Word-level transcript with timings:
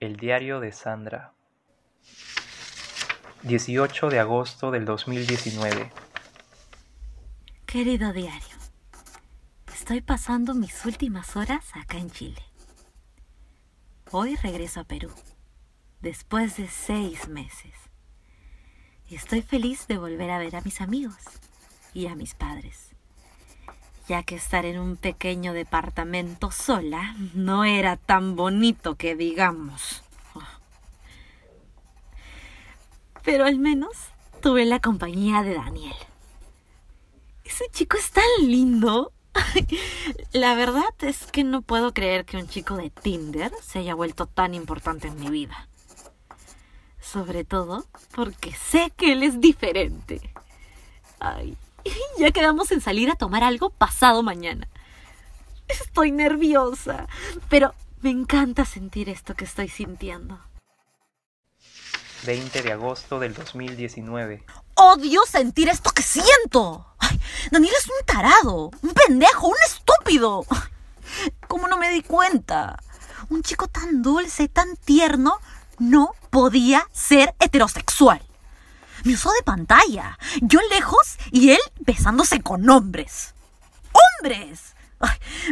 El 0.00 0.16
diario 0.16 0.58
de 0.58 0.72
Sandra 0.72 1.34
18 3.44 4.10
de 4.10 4.18
agosto 4.18 4.72
del 4.72 4.84
2019 4.84 5.92
Querido 7.64 8.12
diario, 8.12 8.56
estoy 9.72 10.00
pasando 10.00 10.54
mis 10.54 10.84
últimas 10.84 11.36
horas 11.36 11.64
acá 11.74 11.98
en 11.98 12.10
Chile. 12.10 12.42
Hoy 14.10 14.34
regreso 14.36 14.80
a 14.80 14.84
Perú, 14.84 15.12
después 16.00 16.56
de 16.56 16.66
seis 16.68 17.28
meses. 17.28 17.74
Estoy 19.08 19.42
feliz 19.42 19.86
de 19.86 19.98
volver 19.98 20.30
a 20.30 20.38
ver 20.38 20.56
a 20.56 20.60
mis 20.62 20.80
amigos 20.80 21.22
y 21.94 22.08
a 22.08 22.16
mis 22.16 22.34
padres, 22.34 22.93
ya 24.08 24.22
que 24.22 24.36
estar 24.36 24.64
en 24.66 24.78
un 24.78 24.96
pequeño 24.96 25.52
departamento 25.52 26.50
sola 26.50 27.14
no 27.34 27.64
era 27.64 27.96
tan 27.96 28.36
bonito 28.36 28.96
que 28.96 29.16
digamos. 29.16 30.02
Pero 33.22 33.46
al 33.46 33.58
menos 33.58 33.92
tuve 34.42 34.66
la 34.66 34.80
compañía 34.80 35.42
de 35.42 35.54
Daniel. 35.54 35.96
Ese 37.44 37.64
chico 37.70 37.96
es 37.96 38.10
tan 38.10 38.24
lindo. 38.40 39.12
La 40.32 40.54
verdad 40.54 40.92
es 41.00 41.26
que 41.26 41.42
no 41.42 41.62
puedo 41.62 41.94
creer 41.94 42.26
que 42.26 42.36
un 42.36 42.46
chico 42.46 42.76
de 42.76 42.90
Tinder 42.90 43.50
se 43.62 43.78
haya 43.78 43.94
vuelto 43.94 44.26
tan 44.26 44.54
importante 44.54 45.08
en 45.08 45.18
mi 45.18 45.30
vida. 45.30 45.68
Sobre 47.00 47.44
todo 47.44 47.86
porque 48.14 48.52
sé 48.52 48.92
que 48.96 49.12
él 49.12 49.22
es 49.22 49.40
diferente. 49.40 50.20
Ay, 51.20 51.56
ya 52.18 52.30
quedamos 52.30 52.70
en 52.72 52.80
salir 52.80 53.10
a 53.10 53.16
tomar 53.16 53.42
algo 53.42 53.70
pasado 53.70 54.22
mañana. 54.22 54.68
Estoy 55.68 56.12
nerviosa, 56.12 57.06
pero 57.48 57.74
me 58.02 58.10
encanta 58.10 58.64
sentir 58.64 59.08
esto 59.08 59.34
que 59.34 59.44
estoy 59.44 59.68
sintiendo. 59.68 60.38
20 62.26 62.62
de 62.62 62.72
agosto 62.72 63.18
del 63.18 63.34
2019. 63.34 64.44
Odio 64.76 65.22
sentir 65.26 65.68
esto 65.68 65.90
que 65.90 66.02
siento. 66.02 66.86
Ay, 66.98 67.20
Daniel 67.50 67.74
es 67.78 67.86
un 67.86 68.06
tarado, 68.06 68.70
un 68.82 68.90
pendejo, 68.90 69.48
un 69.48 69.56
estúpido. 69.66 70.44
¿Cómo 71.48 71.68
no 71.68 71.76
me 71.76 71.90
di 71.90 72.02
cuenta? 72.02 72.78
Un 73.28 73.42
chico 73.42 73.68
tan 73.68 74.02
dulce, 74.02 74.48
tan 74.48 74.76
tierno, 74.76 75.38
no 75.78 76.12
podía 76.30 76.88
ser 76.92 77.34
heterosexual. 77.40 78.22
Me 79.04 79.12
usó 79.12 79.30
de 79.32 79.42
pantalla, 79.42 80.18
yo 80.40 80.60
lejos 80.70 81.18
y 81.30 81.50
él 81.50 81.60
besándose 81.80 82.40
con 82.40 82.68
hombres. 82.70 83.34
¡Hombres! 83.92 84.74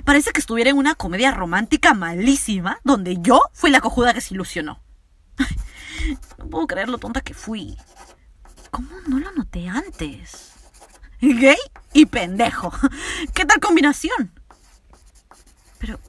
Parece 0.04 0.32
que 0.32 0.40
estuviera 0.40 0.70
en 0.70 0.78
una 0.78 0.94
comedia 0.94 1.32
romántica 1.32 1.92
malísima 1.92 2.80
donde 2.82 3.18
yo 3.20 3.42
fui 3.52 3.70
la 3.70 3.82
cojuda 3.82 4.14
que 4.14 4.22
se 4.22 4.34
ilusionó. 4.34 4.82
No 6.38 6.48
puedo 6.48 6.66
creer 6.66 6.88
lo 6.88 6.98
tonta 6.98 7.20
que 7.20 7.34
fui. 7.34 7.76
¿Cómo 8.70 8.88
no 9.06 9.18
lo 9.18 9.30
noté 9.32 9.68
antes? 9.68 10.52
Gay 11.20 11.58
y 11.92 12.06
pendejo. 12.06 12.72
¿Qué 13.34 13.44
tal 13.44 13.60
combinación? 13.60 14.32
Pero, 15.78 16.00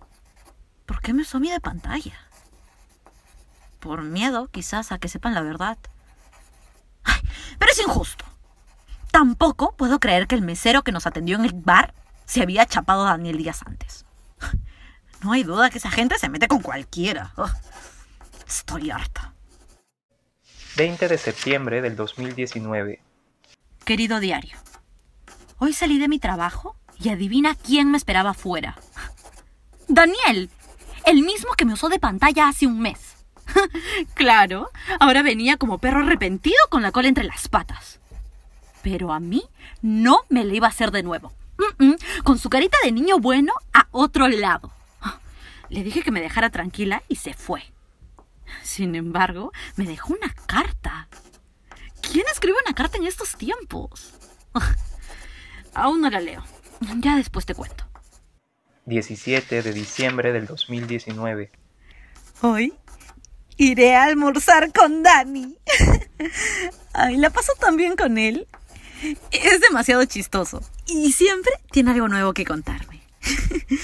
¿por 0.85 1.01
qué 1.01 1.13
me 1.13 1.23
usó 1.23 1.37
a 1.37 1.39
mí 1.41 1.51
de 1.51 1.59
pantalla? 1.59 2.17
Por 3.79 4.01
miedo, 4.03 4.47
quizás, 4.47 4.91
a 4.93 4.97
que 4.97 5.09
sepan 5.09 5.33
la 5.33 5.41
verdad. 5.41 5.77
Pero 7.59 7.71
es 7.71 7.79
injusto. 7.79 8.25
Tampoco 9.11 9.75
puedo 9.75 9.99
creer 9.99 10.27
que 10.27 10.35
el 10.35 10.41
mesero 10.41 10.83
que 10.83 10.91
nos 10.91 11.05
atendió 11.05 11.35
en 11.37 11.45
el 11.45 11.53
bar 11.53 11.93
se 12.25 12.41
había 12.41 12.65
chapado 12.65 13.05
a 13.05 13.11
Daniel 13.11 13.37
días 13.37 13.61
antes. 13.65 14.05
No 15.23 15.31
hay 15.31 15.43
duda 15.43 15.69
que 15.69 15.77
esa 15.77 15.89
gente 15.89 16.19
se 16.19 16.27
mete 16.27 16.49
con 16.49 16.61
cualquiera. 16.61 17.31
Ugh, 17.37 17.49
estoy 18.45 18.91
harta. 18.91 19.33
20 20.75 21.07
de 21.07 21.17
septiembre 21.17 21.81
del 21.81 21.95
2019. 21.95 22.99
Querido 23.85 24.19
diario, 24.19 24.57
hoy 25.59 25.71
salí 25.71 25.97
de 25.97 26.09
mi 26.09 26.19
trabajo 26.19 26.75
y 26.99 27.07
adivina 27.07 27.55
quién 27.55 27.89
me 27.89 27.97
esperaba 27.97 28.31
afuera. 28.31 28.77
Daniel, 29.87 30.49
el 31.05 31.21
mismo 31.21 31.53
que 31.53 31.63
me 31.65 31.73
usó 31.73 31.87
de 31.87 31.99
pantalla 31.99 32.47
hace 32.47 32.67
un 32.67 32.79
mes. 32.79 33.12
claro, 34.13 34.69
ahora 34.99 35.23
venía 35.23 35.57
como 35.57 35.77
perro 35.77 36.01
arrepentido 36.01 36.57
con 36.69 36.81
la 36.81 36.91
cola 36.91 37.07
entre 37.07 37.23
las 37.23 37.47
patas. 37.47 37.99
Pero 38.81 39.13
a 39.13 39.19
mí 39.19 39.43
no 39.81 40.21
me 40.29 40.43
le 40.43 40.55
iba 40.55 40.67
a 40.67 40.71
hacer 40.71 40.91
de 40.91 41.03
nuevo. 41.03 41.31
Mm, 41.57 41.85
mm, 41.85 41.95
con 42.23 42.37
su 42.37 42.49
carita 42.49 42.77
de 42.83 42.91
niño 42.91 43.19
bueno 43.19 43.53
a 43.73 43.87
otro 43.91 44.27
lado. 44.27 44.71
Le 45.69 45.83
dije 45.83 46.03
que 46.03 46.11
me 46.11 46.21
dejara 46.21 46.49
tranquila 46.49 47.01
y 47.07 47.15
se 47.15 47.33
fue. 47.33 47.63
Sin 48.61 48.95
embargo, 48.95 49.51
me 49.75 49.85
dejó 49.85 50.13
una 50.13 50.33
carta. 50.45 51.07
¿Quién 52.01 52.25
escribe 52.31 52.57
una 52.65 52.75
carta 52.75 52.97
en 52.97 53.07
estos 53.07 53.35
tiempos? 53.35 54.13
Aún 55.73 56.01
no 56.01 56.09
la 56.09 56.19
leo. 56.19 56.43
Ya 56.97 57.15
después 57.15 57.45
te 57.45 57.55
cuento. 57.55 57.85
17 58.85 59.61
de 59.61 59.73
diciembre 59.73 60.33
del 60.33 60.45
2019. 60.45 61.49
Hoy 62.41 62.73
iré 63.57 63.95
a 63.95 64.03
almorzar 64.05 64.71
con 64.71 65.03
Dani. 65.03 65.55
Ay, 66.93 67.17
la 67.17 67.29
paso 67.29 67.53
tan 67.59 67.75
bien 67.75 67.95
con 67.95 68.17
él. 68.17 68.47
Es 69.31 69.59
demasiado 69.59 70.05
chistoso 70.05 70.61
y 70.85 71.11
siempre 71.11 71.51
tiene 71.71 71.91
algo 71.91 72.07
nuevo 72.07 72.33
que 72.33 72.45
contarme. 72.45 73.01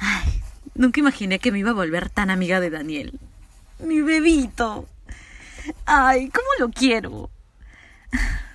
Ay, 0.00 0.42
nunca 0.74 1.00
imaginé 1.00 1.38
que 1.38 1.52
me 1.52 1.60
iba 1.60 1.70
a 1.70 1.74
volver 1.74 2.10
tan 2.10 2.30
amiga 2.30 2.60
de 2.60 2.70
Daniel. 2.70 3.20
Mi 3.78 4.00
bebito. 4.00 4.88
Ay, 5.84 6.28
¿cómo 6.30 6.48
lo 6.58 6.70
quiero? 6.70 7.30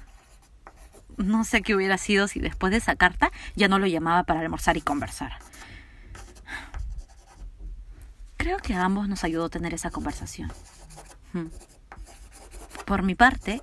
No 1.17 1.43
sé 1.43 1.61
qué 1.61 1.75
hubiera 1.75 1.99
sido 1.99 2.27
si 2.27 2.39
después 2.39 2.71
de 2.71 2.77
esa 2.77 2.95
carta 2.95 3.31
ya 3.55 3.67
no 3.67 3.77
lo 3.77 3.85
llamaba 3.85 4.23
para 4.23 4.39
almorzar 4.39 4.75
y 4.77 4.81
conversar. 4.81 5.33
Creo 8.41 8.57
que 8.57 8.74
a 8.74 8.84
ambos 8.84 9.07
nos 9.07 9.24
ayudó 9.24 9.52
tener 9.52 9.75
esa 9.75 9.91
conversación. 9.91 10.52
Hmm. 11.31 11.50
Por 12.88 13.03
mi 13.03 13.13
parte, 13.13 13.62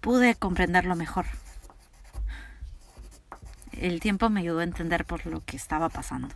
pude 0.00 0.36
comprenderlo 0.36 0.96
mejor. 0.96 1.26
El 3.72 4.00
tiempo 4.00 4.30
me 4.30 4.40
ayudó 4.40 4.60
a 4.60 4.64
entender 4.64 5.04
por 5.04 5.26
lo 5.26 5.44
que 5.44 5.58
estaba 5.58 5.90
pasando. 5.90 6.28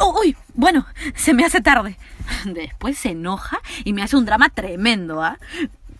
Oh, 0.00 0.18
¡Uy! 0.20 0.36
Bueno, 0.54 0.88
se 1.14 1.34
me 1.34 1.44
hace 1.44 1.60
tarde. 1.60 1.96
Después 2.46 2.98
se 2.98 3.10
enoja 3.10 3.60
y 3.84 3.92
me 3.92 4.02
hace 4.02 4.16
un 4.16 4.24
drama 4.24 4.48
tremendo, 4.48 5.22
¿ah? 5.22 5.38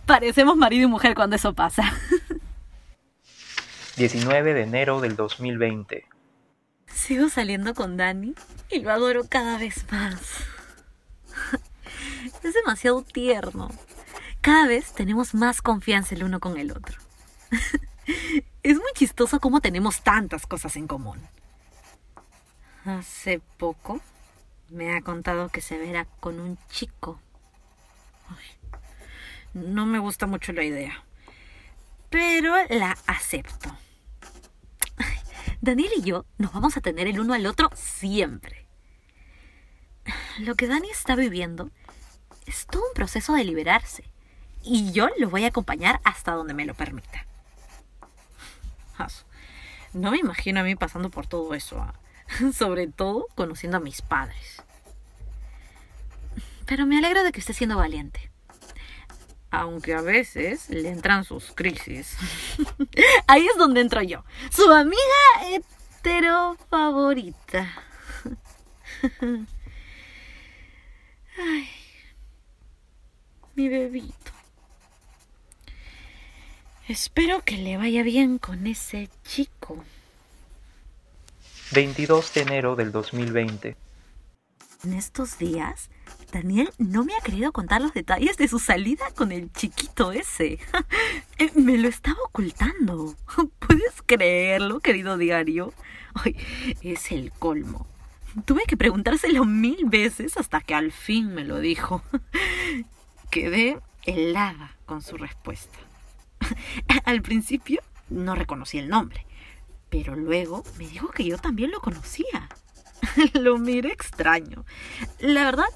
Parecemos 0.04 0.56
marido 0.56 0.82
y 0.82 0.90
mujer 0.90 1.14
cuando 1.14 1.36
eso 1.36 1.54
pasa. 1.54 1.92
19 3.96 4.52
de 4.52 4.62
enero 4.62 5.00
del 5.00 5.14
2020. 5.14 6.17
Sigo 6.94 7.28
saliendo 7.28 7.74
con 7.74 7.96
Dani 7.96 8.34
y 8.70 8.80
lo 8.80 8.90
adoro 8.90 9.24
cada 9.28 9.58
vez 9.58 9.84
más. 9.90 10.20
Es 12.42 12.54
demasiado 12.54 13.02
tierno. 13.02 13.70
Cada 14.40 14.66
vez 14.66 14.92
tenemos 14.92 15.34
más 15.34 15.62
confianza 15.62 16.14
el 16.14 16.24
uno 16.24 16.40
con 16.40 16.58
el 16.58 16.70
otro. 16.70 16.98
Es 18.62 18.76
muy 18.76 18.92
chistoso 18.94 19.40
cómo 19.40 19.60
tenemos 19.60 20.02
tantas 20.02 20.46
cosas 20.46 20.76
en 20.76 20.86
común. 20.86 21.18
Hace 22.84 23.40
poco 23.56 24.00
me 24.68 24.94
ha 24.96 25.00
contado 25.00 25.48
que 25.48 25.60
se 25.60 25.78
verá 25.78 26.06
con 26.20 26.38
un 26.40 26.58
chico. 26.68 27.20
Ay, 28.28 28.80
no 29.54 29.86
me 29.86 29.98
gusta 29.98 30.26
mucho 30.26 30.52
la 30.52 30.64
idea, 30.64 31.02
pero 32.10 32.54
la 32.68 32.96
acepto. 33.06 33.74
Daniel 35.60 35.90
y 35.96 36.02
yo 36.02 36.24
nos 36.38 36.52
vamos 36.52 36.76
a 36.76 36.80
tener 36.80 37.06
el 37.08 37.20
uno 37.20 37.34
al 37.34 37.46
otro 37.46 37.70
siempre. 37.74 38.66
Lo 40.38 40.54
que 40.54 40.66
Dani 40.66 40.88
está 40.90 41.16
viviendo 41.16 41.70
es 42.46 42.66
todo 42.66 42.82
un 42.86 42.94
proceso 42.94 43.34
de 43.34 43.44
liberarse 43.44 44.04
y 44.62 44.92
yo 44.92 45.08
lo 45.18 45.30
voy 45.30 45.44
a 45.44 45.48
acompañar 45.48 46.00
hasta 46.04 46.32
donde 46.32 46.54
me 46.54 46.66
lo 46.66 46.74
permita. 46.74 47.26
No 49.92 50.10
me 50.10 50.18
imagino 50.18 50.60
a 50.60 50.64
mí 50.64 50.74
pasando 50.74 51.10
por 51.10 51.26
todo 51.26 51.54
eso. 51.54 51.80
¿ah? 51.80 51.94
sobre 52.56 52.86
todo 52.88 53.26
conociendo 53.34 53.78
a 53.78 53.80
mis 53.80 54.02
padres. 54.02 54.62
Pero 56.66 56.86
me 56.86 56.98
alegra 56.98 57.22
de 57.22 57.32
que 57.32 57.40
esté 57.40 57.54
siendo 57.54 57.76
valiente. 57.76 58.27
Aunque 59.50 59.94
a 59.94 60.02
veces 60.02 60.68
le 60.68 60.90
entran 60.90 61.24
sus 61.24 61.52
crisis. 61.52 62.16
Ahí 63.26 63.46
es 63.46 63.56
donde 63.56 63.80
entro 63.80 64.02
yo. 64.02 64.24
Su 64.50 64.70
amiga 64.70 64.98
hetero 65.50 66.56
favorita. 66.68 67.72
Ay, 71.38 71.68
mi 73.54 73.68
bebito. 73.68 74.32
Espero 76.88 77.44
que 77.44 77.56
le 77.58 77.76
vaya 77.76 78.02
bien 78.02 78.38
con 78.38 78.66
ese 78.66 79.10
chico. 79.22 79.84
22 81.72 82.32
de 82.32 82.40
enero 82.40 82.76
del 82.76 82.92
2020. 82.92 83.76
En 84.84 84.92
estos 84.94 85.38
días 85.38 85.90
Daniel 86.32 86.70
no 86.78 87.04
me 87.04 87.14
ha 87.14 87.20
querido 87.20 87.52
contar 87.52 87.80
los 87.80 87.94
detalles 87.94 88.36
de 88.36 88.48
su 88.48 88.58
salida 88.58 89.10
con 89.14 89.32
el 89.32 89.52
chiquito 89.52 90.12
ese. 90.12 90.58
Eh, 91.40 91.52
me 91.54 91.78
lo 91.78 91.86
estaba 91.88 92.18
ocultando. 92.24 93.14
¿Puedes 93.60 94.02
creerlo, 94.04 94.80
querido 94.80 95.16
diario? 95.16 95.72
Ay, 96.14 96.36
es 96.82 97.12
el 97.12 97.30
colmo. 97.30 97.86
Tuve 98.44 98.64
que 98.66 98.76
preguntárselo 98.76 99.44
mil 99.44 99.84
veces 99.84 100.36
hasta 100.36 100.60
que 100.60 100.74
al 100.74 100.90
fin 100.90 101.32
me 101.32 101.44
lo 101.44 101.60
dijo. 101.60 102.02
Quedé 103.30 103.78
helada 104.04 104.74
con 104.84 105.02
su 105.02 105.16
respuesta. 105.16 105.78
Al 107.04 107.22
principio 107.22 107.82
no 108.10 108.34
reconocí 108.34 108.78
el 108.78 108.88
nombre, 108.88 109.24
pero 109.90 110.16
luego 110.16 110.64
me 110.76 110.88
dijo 110.88 111.08
que 111.10 111.24
yo 111.24 111.38
también 111.38 111.70
lo 111.70 111.80
conocía. 111.80 112.48
lo 113.34 113.58
miré 113.58 113.92
extraño. 113.92 114.64
La 115.20 115.44
verdad 115.44 115.68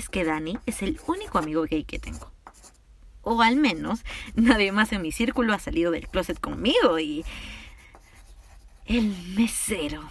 es 0.00 0.08
que 0.08 0.24
Dani 0.24 0.58
es 0.66 0.82
el 0.82 0.98
único 1.06 1.38
amigo 1.38 1.62
gay 1.62 1.84
que 1.84 1.98
tengo. 1.98 2.32
O 3.22 3.42
al 3.42 3.56
menos 3.56 4.00
nadie 4.34 4.72
más 4.72 4.92
en 4.92 5.02
mi 5.02 5.12
círculo 5.12 5.52
ha 5.52 5.58
salido 5.58 5.92
del 5.92 6.08
closet 6.08 6.40
conmigo 6.40 6.98
y... 6.98 7.24
El 8.86 9.14
mesero. 9.36 10.10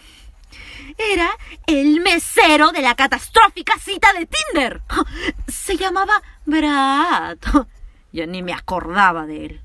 Era 0.98 1.32
el 1.68 2.00
mesero 2.02 2.72
de 2.72 2.82
la 2.82 2.96
catastrófica 2.96 3.78
cita 3.80 4.14
de 4.14 4.28
Tinder. 4.28 4.82
Se 5.48 5.76
llamaba 5.76 6.22
Brad. 6.46 7.38
Yo 8.14 8.26
ni 8.28 8.42
me 8.42 8.54
acordaba 8.54 9.26
de 9.26 9.46
él. 9.46 9.62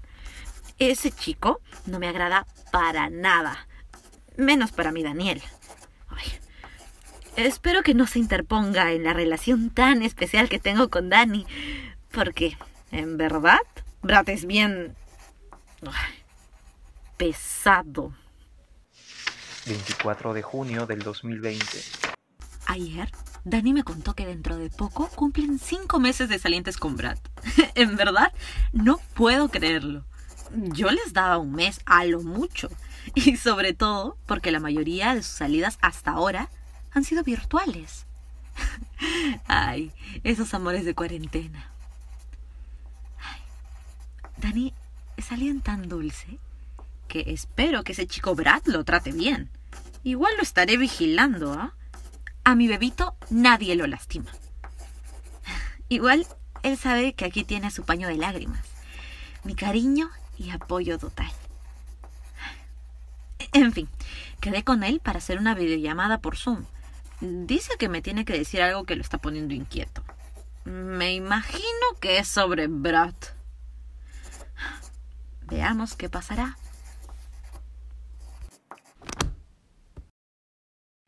Ese 0.79 1.13
chico 1.13 1.61
no 1.87 1.99
me 1.99 2.09
agrada 2.09 2.47
para 2.73 3.11
nada. 3.11 3.69
Menos 4.37 4.73
para 4.73 4.91
mi 4.91 5.03
Daniel. 5.03 5.43
Espero 7.37 7.83
que 7.83 7.95
no 7.95 8.07
se 8.07 8.19
interponga 8.19 8.93
en 8.93 9.05
la 9.05 9.13
relación 9.13 9.71
tan 9.71 10.03
especial 10.03 10.49
que 10.49 10.59
tengo 10.59 10.89
con 10.89 11.09
Dani. 11.09 11.47
Porque, 12.11 12.57
en 12.91 13.17
verdad, 13.17 13.61
Brad 14.03 14.29
es 14.29 14.47
bien... 14.47 14.95
pesado. 17.17 18.13
24 19.67 20.35
de 20.35 20.43
junio 20.43 20.87
del 20.87 21.01
2020. 21.01 21.65
Ayer, 22.67 23.11
Dani 23.45 23.73
me 23.73 23.83
contó 23.83 24.15
que 24.15 24.27
dentro 24.27 24.57
de 24.57 24.71
poco 24.71 25.09
cumplen 25.09 25.59
cinco 25.59 25.99
meses 25.99 26.29
de 26.29 26.39
salientes 26.39 26.77
con 26.77 26.97
Brad. 26.97 27.19
en 27.75 27.97
verdad, 27.97 28.33
no 28.73 28.99
puedo 29.15 29.49
creerlo. 29.49 30.05
Yo 30.55 30.91
les 30.91 31.13
daba 31.13 31.39
un 31.39 31.53
mes 31.53 31.81
a 31.87 32.05
lo 32.05 32.23
mucho. 32.23 32.71
Y 33.15 33.37
sobre 33.37 33.75
todo 33.75 34.17
porque 34.27 34.51
la 34.51 34.61
mayoría 34.61 35.15
de 35.15 35.23
sus 35.23 35.33
salidas 35.33 35.79
hasta 35.83 36.13
ahora 36.13 36.49
han 36.95 37.05
sido 37.05 37.23
virtuales. 37.23 38.07
Ay, 39.47 39.93
esos 40.23 40.55
amores 40.55 40.85
de 40.85 40.95
cuarentena. 40.95 41.71
Dani 44.39 44.73
es 45.17 45.33
alguien 45.33 45.61
tan 45.61 45.89
dulce 45.89 46.39
que 47.09 47.25
espero 47.29 47.85
que 47.85 47.93
ese 47.93 48.07
chico 48.07 48.35
Brad 48.35 48.63
lo 48.67 48.85
trate 48.85 49.13
bien. 49.13 49.51
Igual 50.03 50.37
lo 50.37 50.43
estaré 50.43 50.77
vigilando, 50.77 51.53
¿ah? 51.53 51.75
A 52.45 52.55
mi 52.55 52.69
bebito 52.69 53.17
nadie 53.31 53.75
lo 53.75 53.87
lastima. 53.87 54.31
Igual 55.89 56.27
él 56.63 56.77
sabe 56.77 57.15
que 57.15 57.25
aquí 57.25 57.45
tiene 57.45 57.71
su 57.71 57.85
paño 57.85 58.09
de 58.09 58.17
lágrimas, 58.17 58.65
mi 59.45 59.55
cariño 59.55 60.11
y 60.39 60.51
apoyo 60.51 60.99
total. 60.99 61.31
En 63.53 63.73
fin, 63.73 63.89
quedé 64.41 64.65
con 64.65 64.83
él 64.83 65.01
para 65.01 65.19
hacer 65.19 65.39
una 65.39 65.55
videollamada 65.55 66.19
por 66.19 66.37
Zoom. 66.37 66.65
Dice 67.27 67.79
que 67.79 67.89
me 67.89 68.03
tiene 68.03 68.27
que 68.27 68.37
decir 68.37 68.61
algo 68.61 68.85
que 68.85 68.97
lo 68.97 69.01
está 69.01 69.17
poniendo 69.17 69.55
inquieto. 69.55 70.05
Me 70.65 71.15
imagino 71.15 71.87
que 71.99 72.19
es 72.19 72.29
sobre 72.29 72.67
Brad. 72.67 73.15
Veamos 75.47 75.97
qué 75.97 76.11
pasará. 76.11 76.59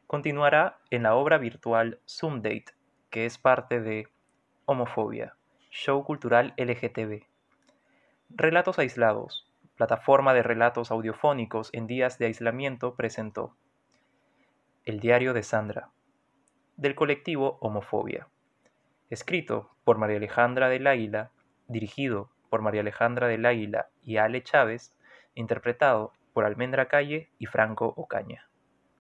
Continuará 0.07 0.79
en 0.89 1.03
la 1.03 1.15
obra 1.15 1.37
virtual 1.37 2.01
Zoom 2.09 2.37
Date, 2.37 2.73
que 3.11 3.27
es 3.27 3.37
parte 3.37 3.83
de 3.83 4.09
Homofobia, 4.65 5.37
show 5.71 6.03
cultural 6.03 6.55
LGTB. 6.57 7.25
Relatos 8.31 8.79
aislados, 8.79 9.47
plataforma 9.77 10.33
de 10.33 10.43
relatos 10.43 10.91
audiofónicos 10.91 11.69
en 11.75 11.87
días 11.87 12.17
de 12.17 12.25
aislamiento, 12.25 12.95
presentó 12.95 13.55
El 14.87 14.99
diario 15.01 15.35
de 15.35 15.43
Sandra, 15.43 15.91
del 16.77 16.95
colectivo 16.95 17.59
Homofobia, 17.61 18.29
escrito 19.09 19.71
por 19.85 19.99
María 19.99 20.19
Alejandra 20.19 20.69
del 20.69 20.87
Águila, 20.87 21.31
dirigido 21.69 22.31
por 22.51 22.63
María 22.63 22.83
Alejandra 22.83 23.29
del 23.29 23.47
Águila 23.47 23.89
y 24.03 24.19
Ale 24.19 24.43
Chávez, 24.43 24.95
interpretado 25.35 26.13
por 26.33 26.45
Almendra 26.45 26.89
Calle 26.89 27.31
y 27.39 27.47
Franco 27.47 27.95
Ocaña. 27.97 28.49